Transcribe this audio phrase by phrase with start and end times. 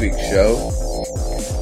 [0.00, 0.56] week's show,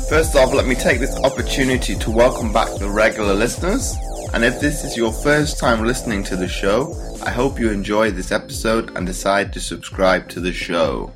[0.09, 3.96] first off, let me take this opportunity to welcome back the regular listeners.
[4.32, 6.94] And if this is your first time listening to the show,
[7.25, 11.13] I hope you enjoy this episode and decide to subscribe to the show.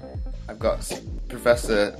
[0.48, 1.96] I've got Professor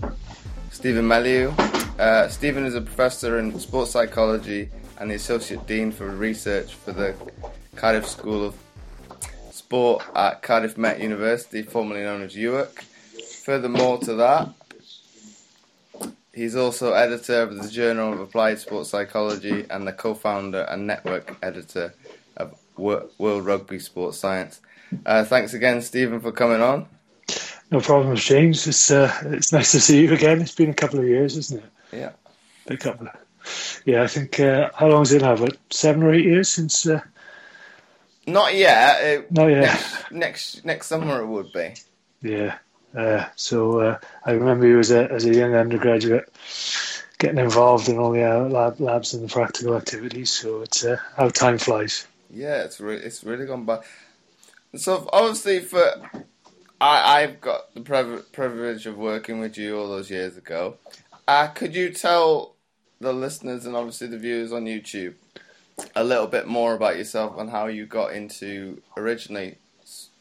[0.72, 1.56] Stephen Mellalieu.
[2.00, 6.90] Uh, Stephen is a professor in sports psychology and the Associate Dean for Research for
[6.90, 7.14] the
[7.76, 8.56] Cardiff School of
[9.52, 12.82] Sport at Cardiff Met University, formerly known as UWIC.
[13.44, 14.48] Furthermore to that,
[16.32, 21.36] he's also editor of the Journal of Applied Sports Psychology and the co-founder and network
[21.42, 21.94] editor
[22.36, 24.60] of World Rugby Sports Science.
[25.06, 26.86] Uh, thanks again, Stephen, for coming on.
[27.70, 28.66] No problem, James.
[28.66, 30.42] It's uh, it's nice to see you again.
[30.42, 31.70] It's been a couple of years, isn't it?
[31.90, 32.12] Yeah,
[32.66, 33.06] a couple.
[33.06, 35.32] Of, yeah, I think uh, how long has it now?
[35.32, 36.86] About seven or eight years since.
[36.86, 37.00] Uh,
[38.26, 39.02] Not yet.
[39.02, 39.62] It, Not yet.
[39.62, 41.74] Next, next, next summer it would be.
[42.20, 42.58] Yeah.
[42.96, 46.28] Uh, so uh, I remember you as a as a young undergraduate
[47.18, 50.30] getting involved in all the lab, labs and the practical activities.
[50.30, 52.06] So it's uh, how time flies.
[52.30, 53.80] Yeah, it's really it's really gone by.
[54.74, 55.84] So obviously for
[56.80, 57.80] I I've got the
[58.32, 60.76] privilege of working with you all those years ago.
[61.28, 62.56] Uh, could you tell
[63.00, 65.14] the listeners and obviously the viewers on YouTube
[65.94, 69.58] a little bit more about yourself and how you got into originally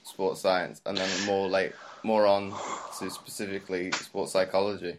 [0.04, 2.54] sports science and then more like more on
[3.00, 4.98] to specifically sports psychology.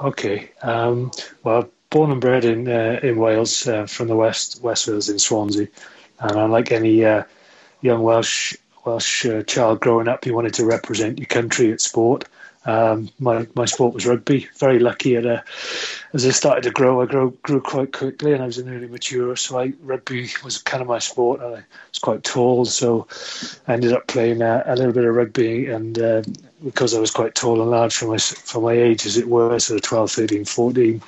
[0.00, 0.50] Okay.
[0.62, 1.10] Um,
[1.44, 5.18] well, born and bred in uh, in Wales, uh, from the west West Wales in
[5.18, 5.68] Swansea,
[6.20, 7.24] and unlike any uh,
[7.82, 12.24] young Welsh Welsh uh, child growing up, you wanted to represent your country at sport.
[12.66, 14.46] Um, my my sport was rugby.
[14.58, 15.42] Very lucky at a,
[16.12, 18.86] as I started to grow, I grew grew quite quickly, and I was an early
[18.86, 19.34] mature.
[19.36, 21.40] So I, rugby was kind of my sport.
[21.40, 23.06] I was quite tall, so
[23.66, 25.68] I ended up playing a, a little bit of rugby.
[25.68, 26.22] And uh,
[26.64, 29.58] because I was quite tall and large for my for my age, as it were,
[29.58, 31.02] sort of 12, 13, 14,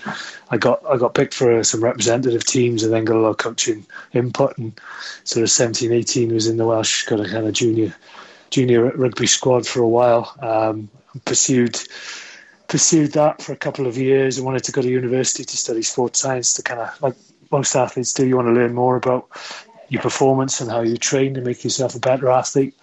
[0.50, 3.36] I got I got picked for some representative teams, and then got a lot of
[3.38, 4.56] coaching input.
[4.58, 4.78] And
[5.24, 7.94] sort of 17, 18 was in the Welsh got a kind of junior
[8.50, 10.34] junior rugby squad for a while.
[10.40, 10.88] Um,
[11.24, 11.78] pursued
[12.68, 15.82] pursued that for a couple of years and wanted to go to university to study
[15.82, 17.14] sports science to kind of like
[17.50, 19.28] most athletes do you want to learn more about
[19.92, 22.74] your performance and how you train to make yourself a better athlete.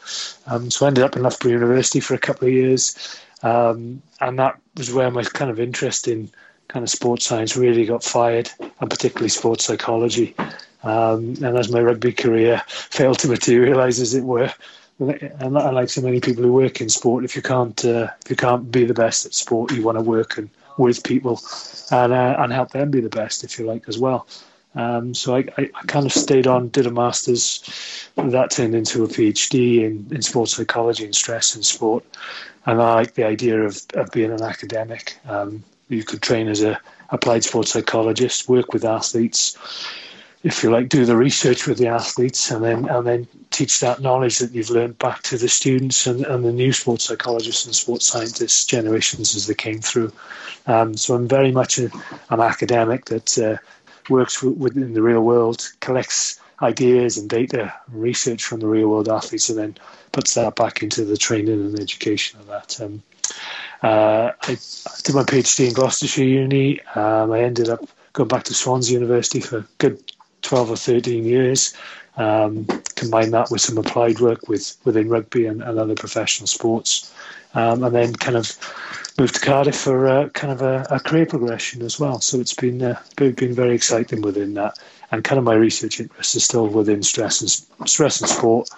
[0.46, 3.20] Um, so I ended up in Loughborough University for a couple of years.
[3.42, 6.30] Um, and that was where my kind of interest in
[6.68, 10.36] kind of sports science really got fired and particularly sports psychology.
[10.84, 14.54] Um, and as my rugby career failed to materialize as it were
[15.00, 18.36] and like so many people who work in sport, if you can't uh, if you
[18.36, 21.42] can't be the best at sport, you want to work and with people
[21.90, 24.28] and uh, and help them be the best, if you like, as well.
[24.76, 27.64] Um, so I, I, I, kind of stayed on, did a master's,
[28.16, 32.06] that turned into a PhD in, in sports psychology and stress in sport,
[32.66, 35.18] and I like the idea of, of being an academic.
[35.28, 39.58] Um, you could train as a applied sports psychologist, work with athletes,
[40.44, 44.02] if you like, do the research with the athletes and then and then teach that
[44.02, 47.76] knowledge that you've learned back to the students and, and the new sports psychologists and
[47.76, 50.12] sports scientists generations as they came through.
[50.66, 51.90] Um, so I'm very much a,
[52.30, 53.58] an academic that uh,
[54.10, 59.10] works within the real world, collects ideas and data and research from the real world
[59.10, 59.78] athletes, and then
[60.12, 62.80] puts that back into the training and education of that.
[62.82, 63.04] Um,
[63.82, 66.82] uh, I, I, did my PhD in Gloucestershire Uni.
[66.96, 71.74] Um, I ended up going back to Swansea University for good 12 or 13 years.
[72.18, 72.66] Um,
[72.96, 77.14] combine that with some applied work with within rugby and, and other professional sports,
[77.54, 78.58] um, and then kind of
[79.18, 82.22] moved to Cardiff for uh, kind of a, a, career progression as well.
[82.22, 84.80] So it's been uh, been very exciting within that,
[85.12, 88.70] and kind of my research interest is still within stress and stress and sport,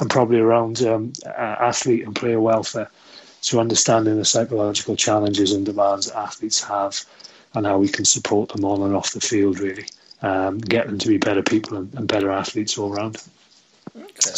[0.00, 2.90] and probably around um, athlete and player welfare.
[3.40, 7.04] So understanding the psychological challenges and demands that athletes have,
[7.54, 9.86] and how we can support them on and off the field, really
[10.22, 13.20] um, get them to be better people and, and better athletes all around.
[13.96, 14.30] Okay.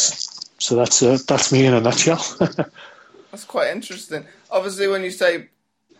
[0.57, 2.23] So that's uh, that's me in a nutshell.
[3.35, 4.25] that's quite interesting.
[4.49, 5.49] Obviously, when you say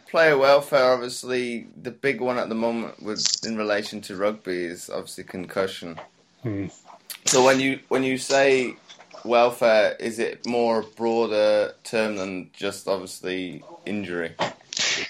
[0.10, 4.90] player welfare, obviously the big one at the moment with in relation to rugby is
[4.90, 6.00] obviously concussion.
[6.44, 6.68] Hmm.
[7.26, 8.78] So when you when you say
[9.26, 14.32] welfare, is it more broader term than just obviously injury?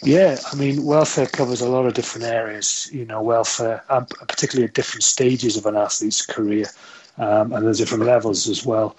[0.01, 2.89] Yeah, I mean, welfare covers a lot of different areas.
[2.91, 6.65] You know, welfare, um, particularly at different stages of an athlete's career,
[7.19, 8.95] um, and there's different levels as well.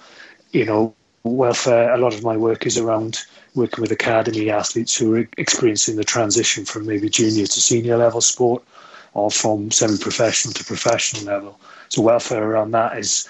[0.53, 0.95] You know,
[1.35, 1.93] welfare.
[1.93, 3.19] A lot of my work is around
[3.55, 8.21] working with academy athletes who are experiencing the transition from maybe junior to senior level
[8.21, 8.63] sport,
[9.15, 11.59] or from semi-professional to professional level.
[11.89, 13.29] So welfare around that is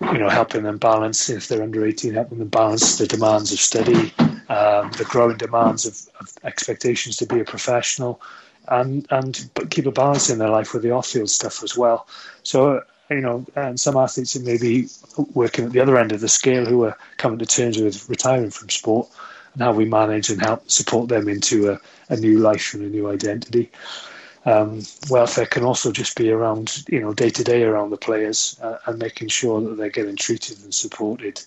[0.00, 3.58] you know, helping them balance if they're under 18, helping them balance the demands of
[3.58, 4.12] study,
[4.48, 8.20] um, the growing demands of, of, expectations to be a professional,
[8.68, 12.06] and and keep a balance in their life with the off-field stuff as well.
[12.42, 14.88] So you know, and some athletes that may be
[15.34, 18.50] working at the other end of the scale who are coming to terms with retiring
[18.50, 19.08] from sport
[19.54, 22.88] and how we manage and help support them into a, a new life and a
[22.88, 23.70] new identity.
[24.44, 28.58] Um, welfare can also just be around, you know, day to day around the players
[28.62, 31.42] uh, and making sure that they're getting treated and supported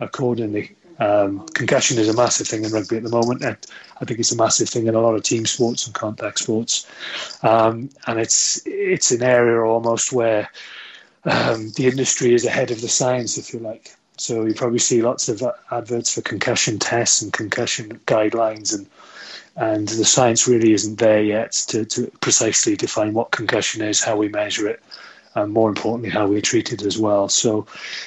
[0.00, 0.74] accordingly.
[1.00, 3.56] Um, concussion is a massive thing in rugby at the moment, and
[4.00, 6.86] I think it's a massive thing in a lot of team sports and contact sports.
[7.42, 10.50] Um, and it's it's an area almost where
[11.24, 13.94] um, the industry is ahead of the science, if you like.
[14.16, 18.86] So you probably see lots of adverts for concussion tests and concussion guidelines, and
[19.56, 24.16] and the science really isn't there yet to, to precisely define what concussion is, how
[24.16, 24.80] we measure it,
[25.34, 27.28] and more importantly, how we treat it as well.
[27.28, 27.66] So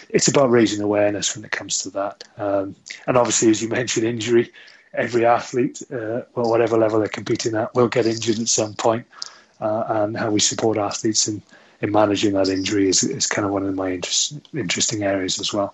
[0.10, 2.24] it's about raising awareness when it comes to that.
[2.38, 2.76] Um,
[3.06, 4.52] and obviously, as you mentioned, injury.
[4.94, 9.06] Every athlete, uh, well, whatever level they're competing at, will get injured at some point,
[9.62, 11.42] uh, and how we support athletes and
[11.82, 15.54] in managing that injury is, is kind of one of my interest, interesting areas as
[15.54, 15.74] well.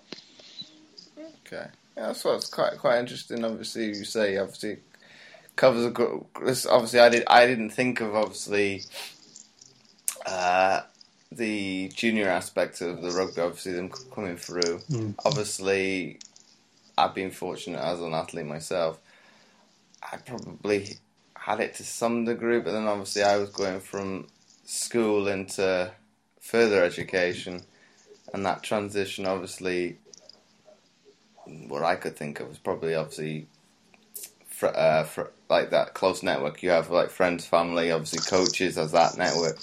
[1.45, 3.43] Okay, yeah, that's what's quite quite interesting.
[3.43, 4.77] Obviously, you say obviously
[5.55, 6.25] covers a good.
[6.69, 8.83] Obviously, I did I didn't think of obviously
[10.25, 10.81] uh,
[11.31, 13.41] the junior aspect of the rugby.
[13.41, 14.79] Obviously, them coming through.
[14.89, 15.15] Mm.
[15.25, 16.19] Obviously,
[16.97, 18.99] I've been fortunate as an athlete myself.
[20.01, 20.97] I probably
[21.35, 24.27] had it to some degree, but then obviously I was going from
[24.67, 25.89] school into
[26.41, 27.61] further education,
[28.33, 29.97] and that transition, obviously,
[31.69, 33.47] what I could think of was probably obviously,
[34.47, 38.91] for, uh, for like that close network you have, like friends, family, obviously coaches as
[38.91, 39.57] that network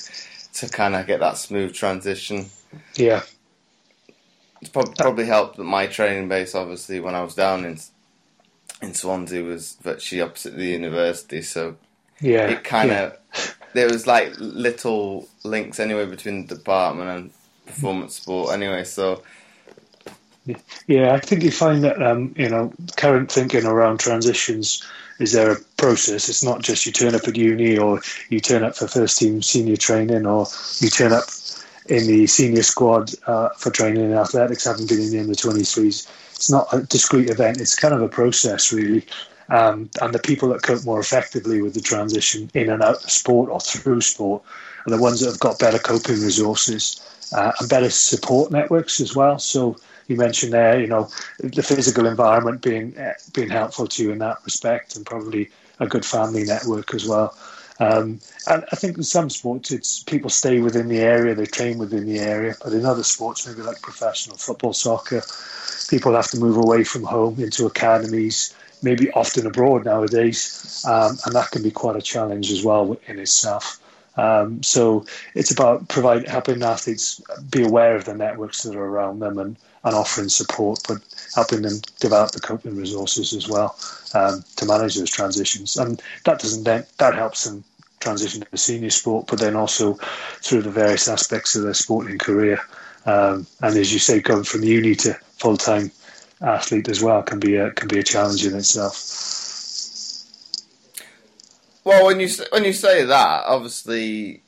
[0.54, 2.46] to kind of get that smooth transition.
[2.94, 3.22] Yeah.
[4.62, 7.78] It's probably helped that my training base, obviously, when I was down in
[8.80, 11.76] in Swansea, was virtually opposite the university, so
[12.20, 13.18] yeah, it kind of yeah
[13.74, 17.30] there was like little links anyway between the department and
[17.66, 18.84] performance sport anyway.
[18.84, 19.22] So
[20.86, 24.82] yeah, I think you find that um, you know current thinking around transitions
[25.18, 26.28] is there a process.
[26.28, 28.00] It's not just you turn up at uni or
[28.30, 30.46] you turn up for first team senior training or
[30.80, 31.24] you turn up
[31.86, 36.08] in the senior squad uh, for training in athletics, having been in the under 23s.
[36.32, 37.60] It's not a discrete event.
[37.60, 39.06] It's kind of a process, really.
[39.48, 43.10] Um, and the people that cope more effectively with the transition in and out of
[43.10, 44.42] sport or through sport
[44.86, 47.00] are the ones that have got better coping resources
[47.34, 49.38] uh, and better support networks as well.
[49.38, 49.76] So
[50.08, 51.08] you mentioned there, you know,
[51.38, 55.50] the physical environment being uh, being helpful to you in that respect, and probably
[55.80, 57.36] a good family network as well.
[57.80, 61.78] Um, and I think in some sports, it's people stay within the area, they train
[61.78, 62.54] within the area.
[62.62, 65.22] But in other sports, maybe like professional football, soccer,
[65.88, 71.34] people have to move away from home into academies maybe often abroad nowadays, um, and
[71.34, 73.80] that can be quite a challenge as well in itself.
[74.16, 75.04] Um, so
[75.34, 79.56] it's about providing helping athletes be aware of the networks that are around them and,
[79.82, 80.98] and offering support, but
[81.34, 83.76] helping them develop the coping resources as well
[84.14, 85.76] um, to manage those transitions.
[85.76, 87.64] And that doesn't that helps them
[87.98, 89.94] transition to the senior sport, but then also
[90.42, 92.60] through the various aspects of their sporting career.
[93.06, 95.90] Um, and as you say, going from uni to full time
[96.44, 98.94] athlete as well can be a can be a challenge in itself.
[101.84, 104.42] Well, when you when you say that, obviously,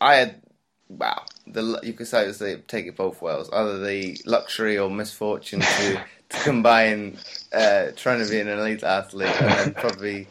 [0.00, 0.42] I had
[0.88, 1.24] wow.
[1.46, 6.04] The you could say they take it both ways, either the luxury or misfortune to,
[6.28, 7.18] to combine
[7.52, 10.28] uh, trying to be an elite athlete and then probably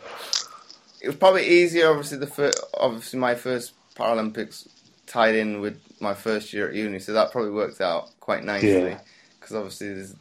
[1.01, 1.89] it was probably easier.
[1.89, 4.67] Obviously, the first, obviously my first Paralympics
[5.07, 8.95] tied in with my first year at uni, so that probably worked out quite nicely
[9.39, 9.57] because yeah.
[9.57, 10.15] obviously there's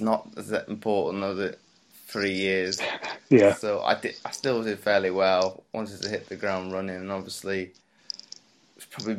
[0.00, 1.60] not as important as it
[2.10, 2.80] three years.
[3.28, 3.54] Yeah.
[3.54, 4.16] So I did.
[4.24, 5.62] I still did fairly well.
[5.72, 7.72] Wanted to hit the ground running, and obviously,
[8.76, 9.18] it's probably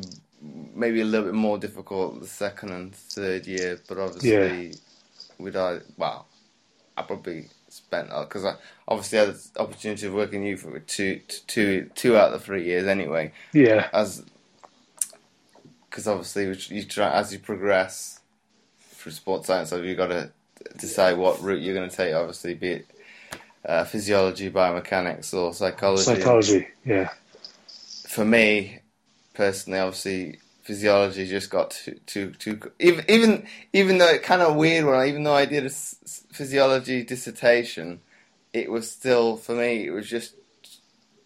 [0.74, 3.80] maybe a little bit more difficult the second and third year.
[3.88, 4.74] But obviously, yeah.
[5.38, 6.28] with I well,
[6.98, 8.56] I probably spent because I
[8.88, 12.66] obviously had the opportunity of working you for two, two, two out of the three
[12.66, 13.32] years anyway.
[13.54, 13.88] Yeah.
[13.94, 14.26] As
[15.90, 18.20] because obviously you try as you progress
[18.80, 20.32] through sports science, so you got to
[20.78, 22.14] decide what route you're going to take.
[22.14, 22.86] Obviously, be it
[23.66, 26.04] uh, physiology, biomechanics, or psychology.
[26.04, 27.10] Psychology, yeah.
[28.08, 28.80] For me,
[29.34, 32.60] personally, obviously, physiology just got too too too.
[32.80, 37.04] Even even even though it kind of weird one, even though I did a physiology
[37.04, 38.02] dissertation,
[38.54, 39.86] it was still for me.
[39.86, 40.36] It was just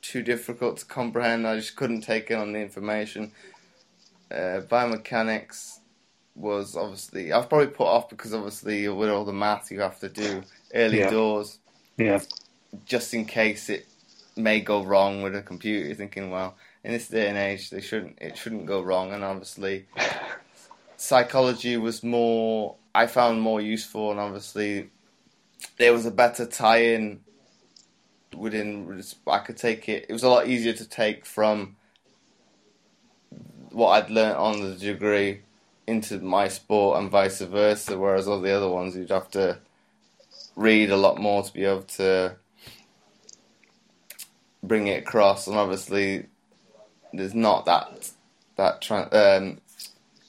[0.01, 1.47] too difficult to comprehend.
[1.47, 3.31] I just couldn't take in on the information.
[4.31, 5.79] Uh, biomechanics
[6.35, 10.09] was obviously I've probably put off because obviously with all the math you have to
[10.09, 11.09] do early Yeah.
[11.09, 11.59] doors,
[11.97, 12.21] Yeah,
[12.85, 13.87] just in case it
[14.35, 15.87] may go wrong with a computer.
[15.87, 19.13] You're thinking, well, in this day and age, they shouldn't it shouldn't go wrong.
[19.13, 19.87] And obviously,
[20.97, 24.91] psychology was more I found more useful, and obviously
[25.77, 27.21] there was a better tie-in
[28.35, 29.03] within.
[29.27, 30.07] I could take it.
[30.09, 31.77] It was a lot easier to take from
[33.71, 35.44] what I'd learnt on the degree
[35.87, 37.97] into my sport and vice versa.
[37.97, 39.59] Whereas all the other ones, you'd have to
[40.55, 42.35] read a lot more to be able to
[44.63, 45.47] bring it across.
[45.47, 46.27] And obviously,
[47.13, 48.11] there's not that
[48.57, 49.59] that tra- um,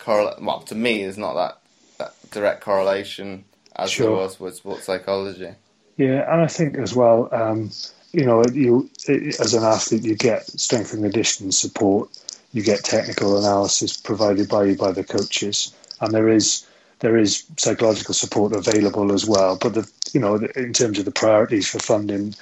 [0.07, 1.59] Well, to me, there's not that,
[1.99, 3.45] that direct correlation
[3.77, 5.51] as there was with sports psychology.
[5.97, 7.71] yeah, and I think as well, um,
[8.13, 12.09] you know, you as an athlete, you get strength and conditioning support,
[12.57, 16.67] you get technical analysis provided by you by the coaches, and there is
[17.01, 19.59] there is psychological support available as well.
[19.61, 22.35] But the you know, in terms of the priorities for funding,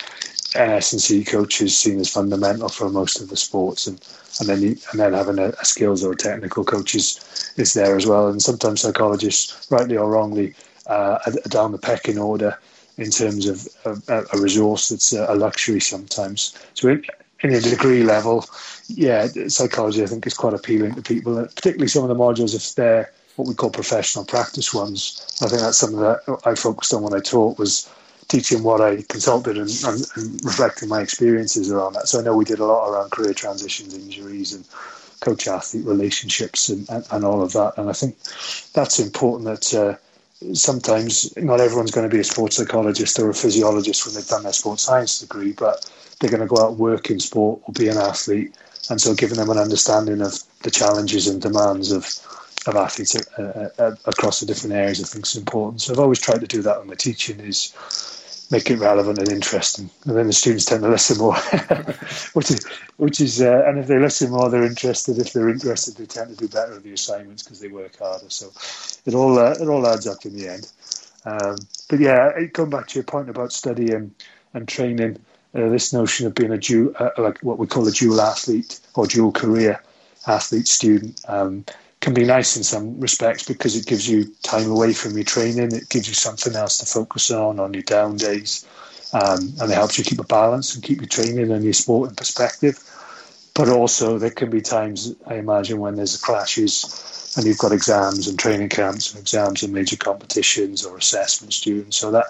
[0.54, 4.00] S and C coaches seen as fundamental for most of the sports, and
[4.38, 7.74] and then you, and then having a, a skills or a technical coach is, is
[7.74, 8.28] there as well.
[8.28, 10.54] And sometimes psychologists, rightly or wrongly,
[10.86, 12.56] uh, are down the pecking order
[12.98, 16.56] in terms of a, a resource that's a luxury sometimes.
[16.74, 16.96] So
[17.44, 18.46] in a degree level,
[18.88, 22.74] yeah, psychology I think is quite appealing to people, particularly some of the modules if
[22.74, 25.20] they're what we call professional practice ones.
[25.42, 27.90] I think that's something that I focused on when I taught was
[28.28, 32.08] teaching what I consulted and, and, and reflecting my experiences around that.
[32.08, 34.64] So I know we did a lot around career transitions, injuries, and
[35.20, 37.74] coach athlete relationships and, and, and all of that.
[37.76, 38.16] And I think
[38.72, 39.96] that's important that uh,
[40.52, 44.42] sometimes not everyone's going to be a sports psychologist or a physiologist when they've done
[44.42, 47.88] their sports science degree, but they're going to go out work in sport or be
[47.88, 48.54] an athlete.
[48.90, 52.04] And so giving them an understanding of the challenges and demands of
[52.66, 55.82] of athletes uh, uh, across the different areas, I think is important.
[55.82, 57.74] So I've always tried to do that with my teaching is
[58.50, 61.36] make it relevant and interesting, and then the students tend to listen more,
[62.34, 65.18] which is which is uh, and if they listen more, they're interested.
[65.18, 68.30] If they're interested, they tend to do better at the assignments because they work harder.
[68.30, 68.52] So
[69.06, 70.70] it all uh, it all adds up in the end.
[71.24, 71.56] Um,
[71.88, 74.14] but yeah, going back to your point about study and
[74.52, 75.18] and training,
[75.54, 78.80] uh, this notion of being a dual, uh, like what we call a dual athlete
[78.94, 79.82] or dual career
[80.26, 81.20] athlete student.
[81.28, 81.64] Um,
[82.04, 85.72] can be nice in some respects because it gives you time away from your training.
[85.72, 88.66] It gives you something else to focus on on your down days,
[89.14, 92.10] um, and it helps you keep a balance and keep your training and your sport
[92.10, 92.78] in perspective.
[93.54, 98.28] But also, there can be times, I imagine, when there's clashes and you've got exams
[98.28, 102.26] and training camps and exams and major competitions or assessments due, so that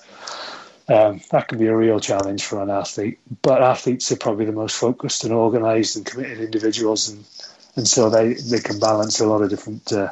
[0.86, 3.18] um, that can be a real challenge for an athlete.
[3.42, 7.24] But athletes are probably the most focused and organised and committed individuals, and
[7.76, 10.08] and so they, they can balance a lot of different, uh,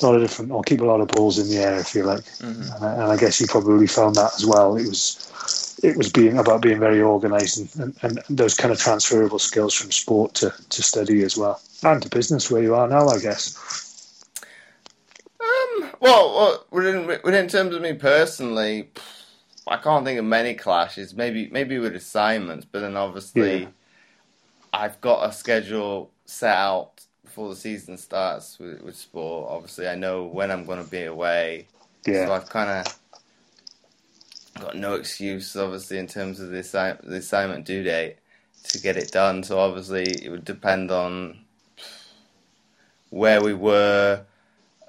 [0.00, 2.04] a lot of different, or keep a lot of balls in the air, if you
[2.04, 2.24] like.
[2.24, 2.62] Mm-hmm.
[2.74, 4.76] And, I, and I guess you probably found that as well.
[4.76, 8.78] It was, it was being about being very organised and, and, and those kind of
[8.78, 12.88] transferable skills from sport to, to study as well, and to business where you are
[12.88, 13.56] now, I guess.
[15.40, 18.90] Um, well, well, within within terms of me personally,
[19.66, 21.14] I can't think of many clashes.
[21.14, 23.68] Maybe maybe with assignments, but then obviously, Yeah.
[24.80, 29.50] I've got a schedule set out before the season starts with, with sport.
[29.50, 31.68] Obviously, I know when I'm going to be away,
[32.10, 33.00] so I've kind of
[34.60, 38.16] got no excuse, obviously, in terms of the, assi- the assignment due date
[38.64, 39.42] to get it done.
[39.44, 41.38] So obviously, it would depend on
[43.10, 44.24] where we were.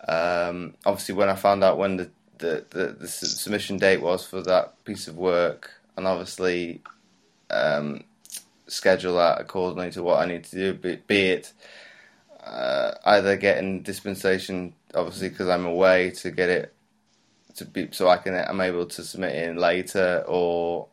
[0.07, 4.41] Um, obviously, when I found out when the, the, the, the submission date was for
[4.43, 6.81] that piece of work, and obviously
[7.49, 8.03] um,
[8.67, 11.53] schedule that accordingly to what I need to do, be, be it
[12.43, 16.73] uh, either getting dispensation, obviously, because I'm away to get it
[17.55, 20.87] to be so I can I'm able to submit it in later, or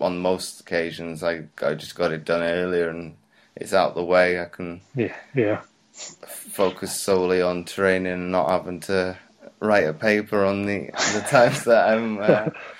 [0.00, 3.16] on most occasions I I just got it done earlier and
[3.56, 4.40] it's out the way.
[4.40, 5.62] I can yeah, yeah,
[5.92, 9.16] focus solely on training and not having to
[9.60, 12.46] write a paper on the the times that I'm uh,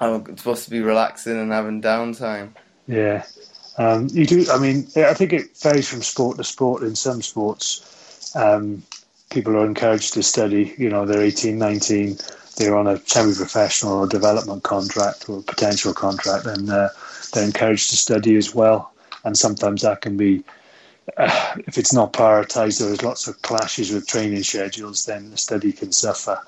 [0.00, 2.50] I'm supposed to be relaxing and having downtime.
[2.86, 3.24] yeah.
[3.78, 4.44] Um, you do.
[4.50, 6.82] I mean, I think it varies from sport to sport.
[6.82, 8.82] In some sports, um,
[9.30, 10.74] people are encouraged to study.
[10.76, 12.18] You know, they're 18, 19,
[12.56, 16.88] they're on a semi-professional or development contract or potential contract, and uh,
[17.32, 18.92] they're encouraged to study as well.
[19.24, 20.42] And sometimes that can be,
[21.16, 25.06] uh, if it's not prioritised, there's lots of clashes with training schedules.
[25.06, 26.40] Then the study can suffer.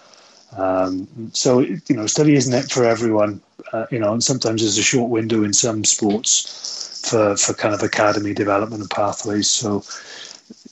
[0.57, 3.41] Um, so you know, study isn't it for everyone.
[3.73, 7.75] Uh, you know, and sometimes there's a short window in some sports for for kind
[7.75, 9.49] of academy development and pathways.
[9.49, 9.85] So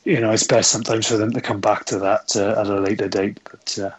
[0.05, 2.81] you know, it's best sometimes for them to come back to that uh, at a
[2.81, 3.41] later date.
[3.45, 3.91] But uh,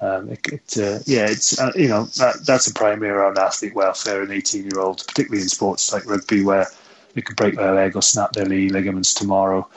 [0.00, 3.74] um, it, it uh, yeah, it's uh, you know that, that's a primary around athlete
[3.74, 6.66] welfare in eighteen year olds, particularly in sports like rugby, where
[7.14, 9.68] they could break their leg or snap their knee ligaments tomorrow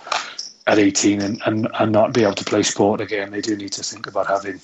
[0.68, 3.32] at 18 and, and, and not be able to play sport again.
[3.32, 4.62] They do need to think about having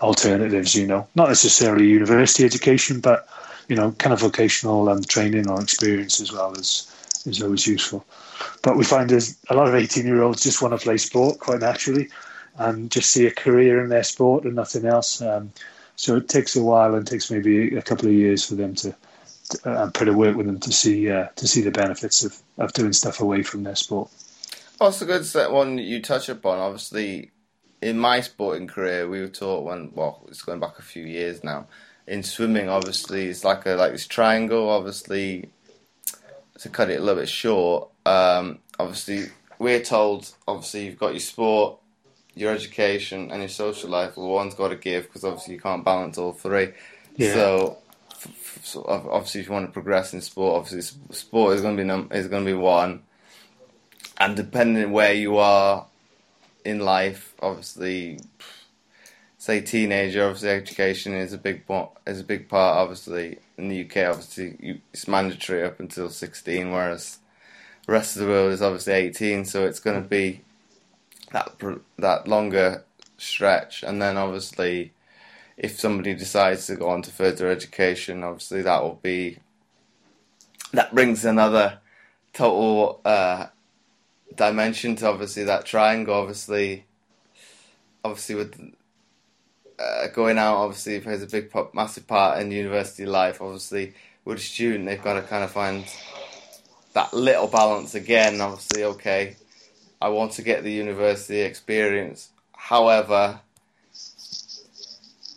[0.00, 3.28] alternatives, you know, not necessarily university education, but,
[3.68, 6.90] you know, kind of vocational and training or experience as well is,
[7.26, 8.04] is always useful.
[8.62, 11.38] But we find there's a lot of 18 year olds just want to play sport
[11.38, 12.08] quite naturally
[12.56, 15.20] and just see a career in their sport and nothing else.
[15.20, 15.52] Um,
[15.96, 18.94] so it takes a while and takes maybe a couple of years for them to,
[19.50, 22.40] to uh, put a work with them to see uh, to see the benefits of,
[22.56, 24.10] of doing stuff away from their sport.
[24.80, 26.58] Also, good that one you touch upon.
[26.58, 27.30] Obviously,
[27.82, 31.42] in my sporting career, we were taught when well, it's going back a few years
[31.42, 31.66] now.
[32.06, 34.68] In swimming, obviously, it's like a like this triangle.
[34.68, 35.50] Obviously,
[36.58, 39.26] to cut it a little bit short, um, obviously,
[39.58, 41.78] we're told obviously you've got your sport,
[42.34, 44.16] your education, and your social life.
[44.16, 46.72] Well, one's got to give because obviously you can't balance all three.
[47.16, 47.32] Yeah.
[47.34, 47.78] So,
[48.62, 51.86] so, obviously, if you want to progress in sport, obviously, sport is going to be
[51.86, 53.02] num- is going to be one
[54.20, 55.86] and depending where you are
[56.64, 58.20] in life, obviously,
[59.38, 61.62] say teenager, obviously education is a big
[62.06, 62.76] is a big part.
[62.78, 67.18] Obviously, in the UK, obviously it's mandatory up until sixteen, whereas
[67.86, 69.44] the rest of the world is obviously eighteen.
[69.44, 70.42] So it's going to be
[71.32, 71.56] that
[71.98, 72.84] that longer
[73.16, 74.92] stretch, and then obviously,
[75.56, 79.38] if somebody decides to go on to further education, obviously that will be
[80.72, 81.78] that brings another
[82.32, 83.00] total.
[83.04, 83.46] Uh,
[84.40, 86.14] dimension to obviously that triangle.
[86.14, 86.84] Obviously,
[88.02, 88.74] obviously with
[89.78, 93.42] uh, going out, obviously plays a big, massive part in university life.
[93.42, 93.92] Obviously,
[94.24, 95.84] with a student, they've got to kind of find
[96.94, 98.40] that little balance again.
[98.40, 99.36] Obviously, okay,
[100.00, 102.30] I want to get the university experience.
[102.56, 103.40] However,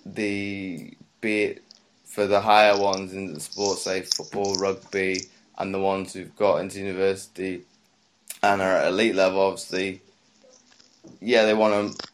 [0.05, 1.63] the be it
[2.05, 5.23] for the higher ones in the sports, say football, rugby,
[5.57, 7.65] and the ones who've got into university
[8.43, 10.01] and are at elite level, obviously,
[11.21, 12.07] yeah, they want to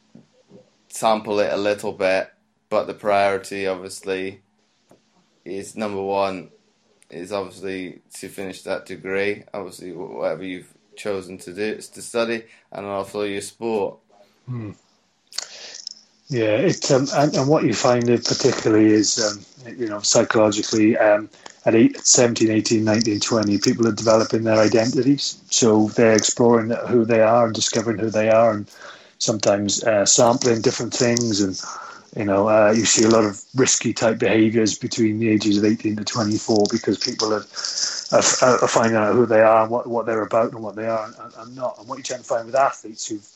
[0.89, 2.32] sample it a little bit,
[2.70, 4.42] but the priority, obviously,
[5.44, 6.50] is number one
[7.10, 12.44] is obviously to finish that degree, obviously whatever you've chosen to do is to study,
[12.72, 13.98] and also your sport.
[14.46, 14.72] Hmm.
[16.28, 21.28] Yeah, it um, and, and, what you find particularly is um, you know psychologically um,
[21.65, 25.41] at eight, 17, 18, 19, 20, people are developing their identities.
[25.50, 28.69] So they're exploring who they are and discovering who they are, and
[29.17, 31.41] sometimes uh, sampling different things.
[31.41, 31.60] And
[32.15, 35.65] you know, uh, you see a lot of risky type behaviours between the ages of
[35.65, 37.45] 18 to 24 because people are,
[38.12, 41.06] are, are, finding out who they are what, what they're about and what they are
[41.06, 41.78] and, and not.
[41.78, 43.28] And what you tend to find with athletes who've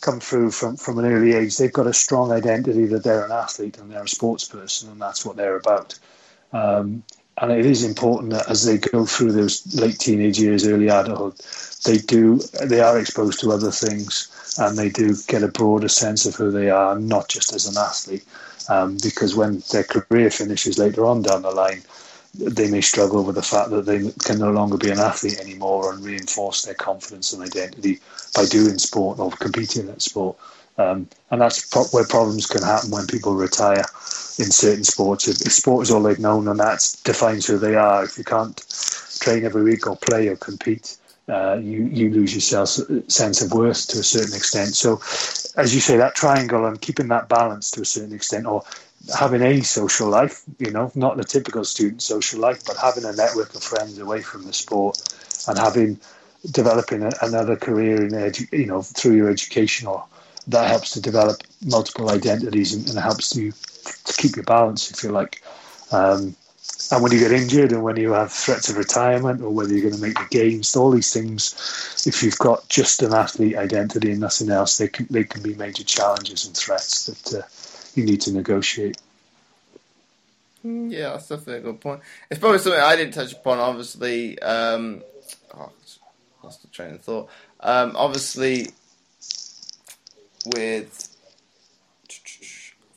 [0.00, 3.32] come through from, from an early age, they've got a strong identity that they're an
[3.32, 5.98] athlete and they're a sports person and that's what they're about.
[6.52, 7.04] Um,
[7.40, 11.34] and it is important that as they go through those late teenage years, early adulthood,
[11.84, 16.26] they do they are exposed to other things and they do get a broader sense
[16.26, 18.24] of who they are, not just as an athlete.
[18.68, 21.82] Um, because when their career finishes later on down the line,
[22.34, 25.92] they may struggle with the fact that they can no longer be an athlete anymore
[25.92, 27.98] and reinforce their confidence and identity
[28.34, 30.36] by doing sport or competing at sport.
[30.80, 33.84] Um, and that's pro- where problems can happen when people retire
[34.38, 35.28] in certain sports.
[35.28, 38.24] If, if sport is all they've known and that defines who they are, if you
[38.24, 38.56] can't
[39.20, 40.96] train every week or play or compete,
[41.28, 44.74] uh, you you lose your sense of worth to a certain extent.
[44.74, 45.00] So,
[45.56, 48.64] as you say, that triangle and keeping that balance to a certain extent, or
[49.16, 53.12] having a social life, you know, not the typical student social life, but having a
[53.12, 54.98] network of friends away from the sport
[55.46, 56.00] and having
[56.50, 60.04] developing a, another career in edu- you know through your education or
[60.50, 63.52] that helps to develop multiple identities and, and helps you
[64.04, 65.42] to keep your balance if you like
[65.92, 66.34] um,
[66.92, 69.88] and when you get injured and when you have threats of retirement or whether you're
[69.88, 74.10] going to make the games all these things if you've got just an athlete identity
[74.10, 77.46] and nothing else they can they can be major challenges and threats that uh,
[77.94, 78.98] you need to negotiate.
[80.64, 82.00] Mm, yeah, that's definitely a good point.
[82.30, 83.58] It's probably something I didn't touch upon.
[83.58, 85.02] Obviously, um,
[85.54, 85.70] oh,
[86.42, 87.30] lost the train of thought.
[87.60, 88.68] Um, obviously,
[90.46, 91.08] with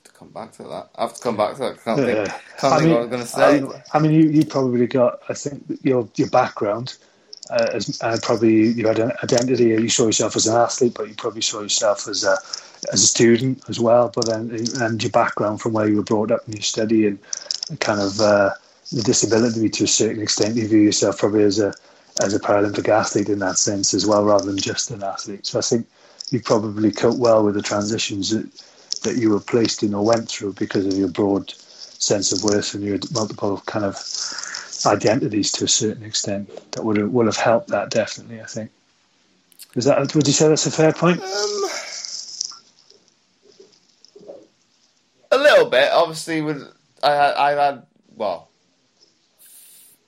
[0.04, 0.90] to come back to that.
[0.96, 1.84] I have to come back to that.
[1.84, 2.30] Can't think,
[2.60, 3.60] can't I think mean, what I was going to say.
[3.60, 5.20] Um, I mean, you, you probably got.
[5.30, 6.98] I think your your background.
[7.50, 9.66] Uh, as, uh, probably you had an identity.
[9.66, 12.38] You saw yourself as an athlete, but you probably saw yourself as a
[12.92, 14.50] as a student as well, but then
[14.82, 17.20] and your background from where you were brought up and your study and
[17.80, 18.52] kind of uh,
[18.92, 21.74] the disability to a certain extent, you view yourself probably as a
[22.22, 25.46] as a Paralympic athlete in that sense as well, rather than just an athlete.
[25.46, 25.88] So I think
[26.30, 28.50] you probably cope well with the transitions that
[29.04, 32.74] that you were placed in or went through because of your broad sense of worth
[32.74, 33.98] and your multiple kind of
[34.86, 36.50] identities to a certain extent.
[36.72, 38.42] That would have, would have helped that definitely.
[38.42, 38.72] I think.
[39.76, 41.20] Is that would you say that's a fair point?
[41.20, 41.64] Um,
[45.32, 46.42] a little bit, obviously.
[46.42, 46.64] With
[47.02, 47.84] I, I've had
[48.16, 48.50] well,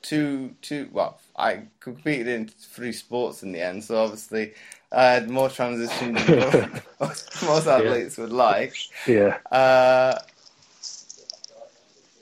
[0.01, 4.53] two two well, I competed in three sports in the end, so obviously
[4.91, 8.23] I had more transition than most, most athletes yeah.
[8.23, 8.75] would like.
[9.07, 9.37] Yeah.
[9.51, 10.19] Uh,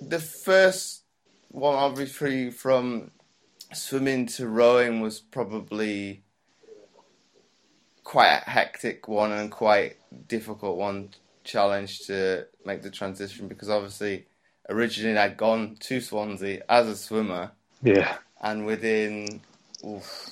[0.01, 1.03] the first
[1.49, 3.11] one, obviously, from
[3.73, 6.23] swimming to rowing was probably
[8.03, 9.97] quite a hectic one and quite
[10.27, 11.09] difficult one
[11.43, 14.25] challenge to make the transition because obviously
[14.69, 17.51] originally I'd gone to Swansea as a swimmer.
[17.81, 18.17] Yeah.
[18.41, 19.41] And within
[19.85, 20.29] oof,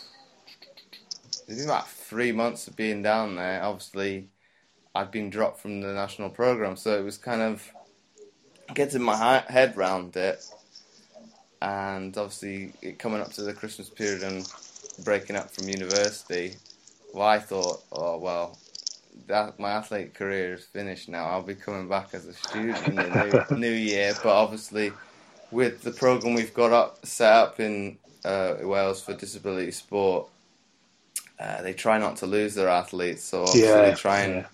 [1.51, 4.29] within about three months of being down there, obviously
[4.95, 7.69] I'd been dropped from the national program, so it was kind of
[8.73, 10.45] getting my head round it,
[11.61, 14.49] and obviously it coming up to the Christmas period and
[15.03, 16.55] breaking up from university.
[17.13, 18.57] Well, I thought, oh well,
[19.27, 21.25] that my athletic career is finished now.
[21.25, 24.93] I'll be coming back as a student in the new, new year, but obviously
[25.51, 30.29] with the program we've got up set up in uh, Wales for disability sport,
[31.41, 34.47] uh, they try not to lose their athletes, so yeah, they try and yeah.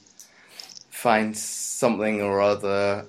[0.89, 3.05] find something or other,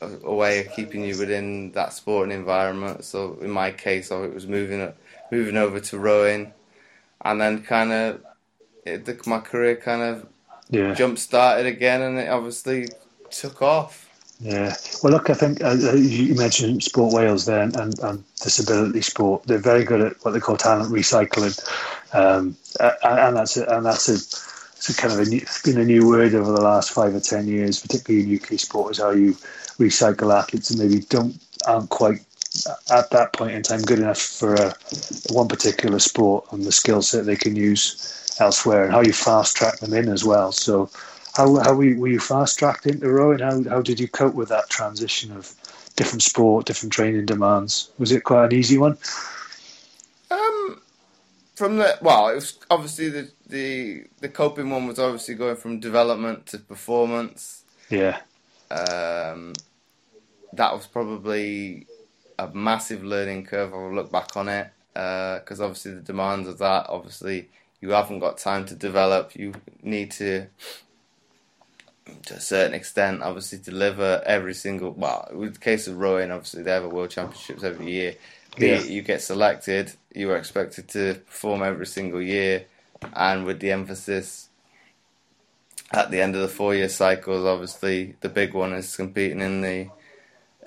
[0.00, 3.04] a, a, way of keeping you within that sporting environment.
[3.04, 4.92] So in my case, it was moving
[5.30, 6.52] moving over to rowing,
[7.24, 8.20] and then kind of
[9.26, 10.26] my career kind of
[10.70, 10.92] yeah.
[10.94, 12.88] jump started again, and it obviously
[13.30, 14.03] took off.
[14.40, 14.74] Yeah.
[15.02, 19.00] Well, look, I think uh, uh, you mentioned Sport Wales there and, and, and, disability
[19.00, 19.44] sport.
[19.44, 21.58] They're very good at what they call talent recycling,
[22.12, 25.80] um, and, and, that's a, and that's a, it's a kind of a new, been
[25.80, 28.98] a new word over the last five or ten years, particularly in UK sport, is
[28.98, 29.32] how you
[29.78, 32.20] recycle athletes and maybe don't aren't quite
[32.90, 34.74] at that point in time good enough for a,
[35.30, 39.56] one particular sport and the skill set they can use elsewhere, and how you fast
[39.56, 40.52] track them in as well.
[40.52, 40.90] So
[41.36, 43.40] how how were you, were you fast tracked into rowing?
[43.40, 45.54] How how did you cope with that transition of
[45.96, 47.90] different sport, different training demands?
[47.98, 48.96] Was it quite an easy one?
[50.30, 50.80] Um,
[51.54, 55.80] from the well, it was obviously the the the coping one was obviously going from
[55.80, 57.64] development to performance.
[57.90, 58.20] Yeah.
[58.70, 59.52] Um,
[60.52, 61.86] that was probably
[62.38, 63.74] a massive learning curve.
[63.74, 66.86] I'll look back on it because uh, obviously the demands of that.
[66.88, 67.48] Obviously,
[67.80, 69.34] you haven't got time to develop.
[69.36, 70.46] You need to
[72.26, 74.92] to a certain extent, obviously deliver every single.
[74.92, 78.14] Well, with the case of rowing, obviously they have a world championships every year.
[78.58, 78.82] Yeah.
[78.82, 82.66] You get selected, you are expected to perform every single year,
[83.12, 84.48] and with the emphasis
[85.92, 89.90] at the end of the four-year cycles, obviously the big one is competing in the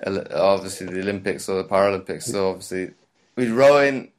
[0.04, 2.24] obviously the Olympics or the Paralympics.
[2.24, 2.90] So obviously
[3.36, 4.12] with rowing,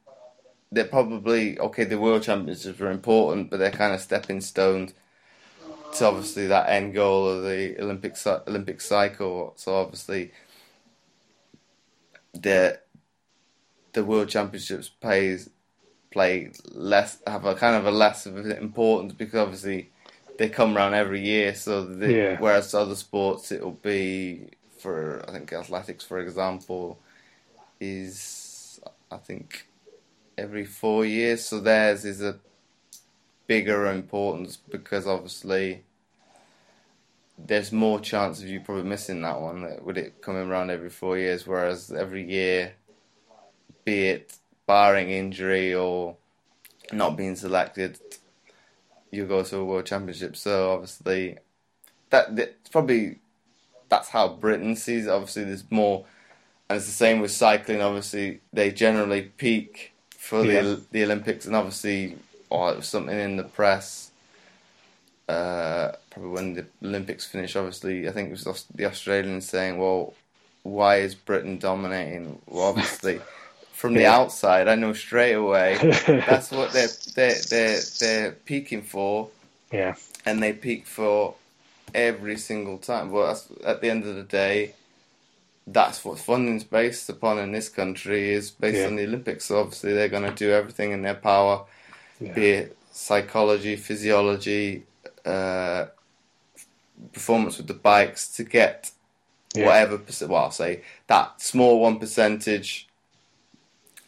[0.72, 1.84] they're probably okay.
[1.84, 4.94] The world championships are important, but they're kind of stepping stones
[5.94, 9.54] to obviously that end goal of the Olympic Olympic cycle.
[9.56, 10.32] So obviously,
[12.32, 12.80] the
[13.92, 15.50] the World Championships plays
[16.10, 19.90] play less have a kind of a less of importance because obviously
[20.38, 21.54] they come around every year.
[21.54, 22.36] So the, yeah.
[22.40, 24.48] whereas other sports it'll be
[24.78, 26.98] for I think athletics for example
[27.80, 29.66] is I think
[30.36, 31.44] every four years.
[31.44, 32.38] So theirs is a
[33.50, 35.82] bigger importance because obviously
[37.36, 41.18] there's more chance of you probably missing that one with it coming around every four
[41.18, 42.74] years, whereas every year,
[43.84, 44.36] be it
[44.68, 46.14] barring injury or
[46.92, 47.98] not being selected,
[49.10, 50.36] you go to a world championship.
[50.36, 51.38] So obviously,
[52.10, 53.18] that that's probably
[53.88, 55.10] that's how Britain sees it.
[55.10, 56.04] Obviously, there's more,
[56.68, 57.82] and it's the same with cycling.
[57.82, 60.62] Obviously, they generally peak for yeah.
[60.62, 62.16] the the Olympics, and obviously
[62.50, 64.10] oh, it was something in the press.
[65.28, 70.14] Uh, probably when the Olympics finished, obviously, I think it was the Australians saying, "Well,
[70.64, 73.20] why is Britain dominating?" Well, obviously,
[73.72, 79.28] from the outside, I know straight away that's what they're they're they're they're peaking for.
[79.70, 79.94] Yeah,
[80.26, 81.36] and they peak for
[81.94, 83.12] every single time.
[83.12, 84.74] But at the end of the day,
[85.64, 88.86] that's what funding's based upon in this country is based yeah.
[88.86, 89.44] on the Olympics.
[89.44, 91.66] So obviously, they're going to do everything in their power
[92.20, 92.32] yeah.
[92.32, 94.84] be it psychology, physiology,
[95.24, 95.86] uh,
[97.12, 98.90] performance with the bikes to get
[99.54, 99.66] yeah.
[99.66, 100.00] whatever.
[100.26, 102.88] Well, I'll say that small one percentage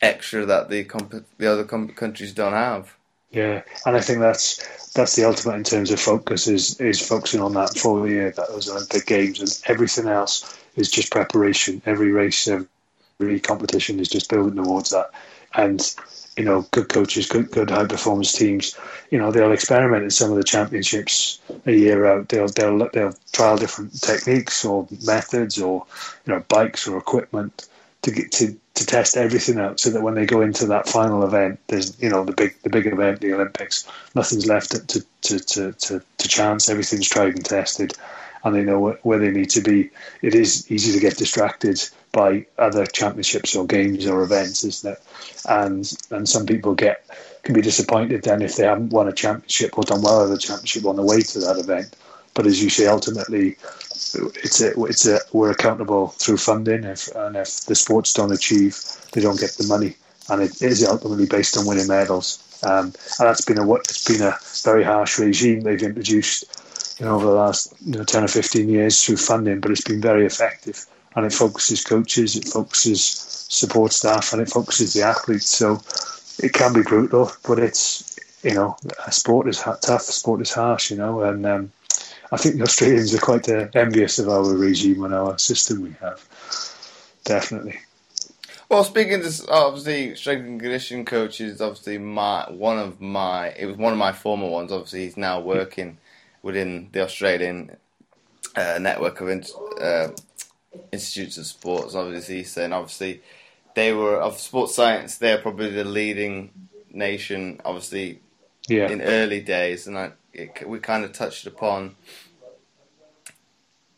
[0.00, 2.94] extra that the comp- the other com- countries don't have.
[3.30, 7.40] Yeah, and I think that's that's the ultimate in terms of focus is is focusing
[7.40, 11.80] on that full year, that those Olympic Games, and everything else is just preparation.
[11.86, 15.10] Every race, every competition is just building towards that.
[15.54, 15.94] And
[16.36, 18.76] you know, good coaches, good good high performance teams,
[19.10, 22.28] you know, they'll experiment in some of the championships a year out.
[22.28, 25.84] They'll they'll they'll trial different techniques or methods or
[26.26, 27.68] you know bikes or equipment
[28.02, 31.24] to get to, to test everything out so that when they go into that final
[31.24, 35.38] event there's you know the big the big event the olympics nothing's left to to,
[35.38, 37.94] to, to, to chance everything's tried and tested
[38.44, 41.80] and they know where they need to be it is easy to get distracted
[42.12, 45.02] by other championships or games or events isn't it
[45.48, 47.04] and and some people get
[47.42, 50.38] can be disappointed then if they haven't won a championship or done well at a
[50.38, 51.96] championship on the way to that event
[52.34, 53.56] but as you say ultimately
[54.14, 56.84] it's a, it's a, we're accountable through funding.
[56.84, 58.78] If and if the sports don't achieve,
[59.12, 59.96] they don't get the money,
[60.28, 62.42] and it is ultimately based on winning medals.
[62.64, 66.44] Um, and that's been a it's been a very harsh regime they've introduced,
[66.98, 69.84] you know, over the last you know ten or fifteen years through funding, but it's
[69.84, 75.02] been very effective, and it focuses coaches, it focuses support staff, and it focuses the
[75.02, 75.48] athletes.
[75.48, 75.80] So
[76.42, 78.76] it can be brutal, but it's you know,
[79.10, 81.72] sport is tough, sport is harsh, you know, and um,
[82.32, 85.94] I think the Australians are quite uh, envious of our regime and our system we
[86.00, 86.26] have.
[87.24, 87.78] Definitely.
[88.68, 93.76] Well, speaking to obviously strength and conditioning coaches, obviously my one of my it was
[93.76, 94.72] one of my former ones.
[94.72, 95.98] Obviously, he's now working
[96.42, 97.76] within the Australian
[98.56, 99.28] uh, network of
[99.80, 100.08] uh,
[100.92, 101.94] institutes of sports.
[101.94, 103.22] Obviously, saying obviously
[103.74, 105.16] they were of sports science.
[105.16, 106.50] They're probably the leading
[106.90, 107.60] nation.
[107.64, 108.20] Obviously,
[108.68, 108.88] yeah.
[108.88, 111.96] in early days, and I, it, we kind of touched upon.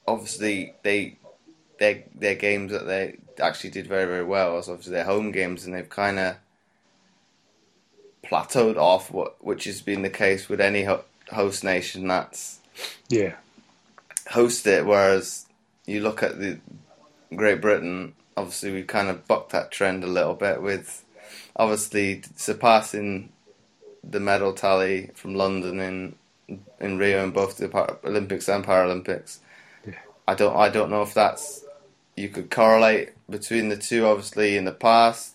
[0.06, 1.16] Obviously, they
[1.78, 5.64] their their games that they actually did very very well was obviously their home games,
[5.64, 6.36] and they've kind of
[8.24, 12.58] plateaued off, what which has been the case with any ho- host nation that's
[13.08, 13.34] yeah
[14.30, 14.86] host it.
[14.86, 15.43] Whereas
[15.86, 16.58] you look at the
[17.34, 21.04] Great Britain, obviously we kind of bucked that trend a little bit with
[21.56, 23.30] obviously surpassing
[24.02, 26.14] the medal tally from London in
[26.78, 29.38] in Rio in both the Olympics and Paralympics.
[29.86, 29.94] Yeah.
[30.28, 31.64] I don't I don't know if that's
[32.16, 34.06] you could correlate between the two.
[34.06, 35.34] Obviously, in the past,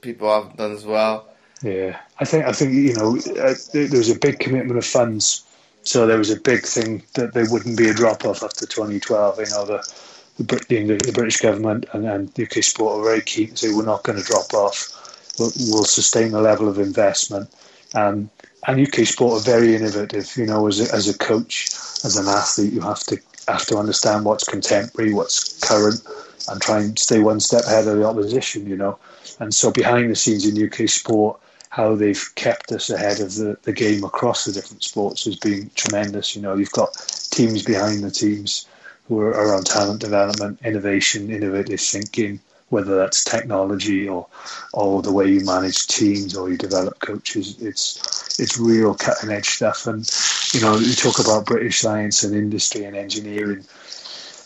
[0.00, 1.28] people have done as well.
[1.62, 5.44] Yeah, I think I think you know uh, there was a big commitment of funds,
[5.82, 9.38] so there was a big thing that there wouldn't be a drop off after 2012.
[9.38, 13.48] You know the the, the, the British government and, and UK Sport are very keen
[13.48, 14.96] to say we're not going to drop off.
[15.38, 17.50] We'll, we'll sustain the level of investment.
[17.94, 18.30] Um,
[18.66, 20.30] and UK Sport are very innovative.
[20.36, 21.68] You know, as a, as a coach,
[22.04, 26.00] as an athlete, you have to have to understand what's contemporary, what's current,
[26.48, 28.66] and try and stay one step ahead of the opposition.
[28.66, 28.98] You know,
[29.40, 31.40] and so behind the scenes in UK Sport,
[31.70, 35.70] how they've kept us ahead of the, the game across the different sports has been
[35.76, 36.34] tremendous.
[36.36, 36.92] You know, you've got
[37.30, 38.66] teams behind the teams
[39.06, 44.26] who are around talent development, innovation, innovative thinking, whether that's technology or
[44.72, 47.56] or the way you manage teams or you develop coaches.
[47.60, 49.86] It's it's real cutting edge stuff.
[49.86, 50.08] And
[50.52, 53.64] you know, you talk about British science and industry and engineering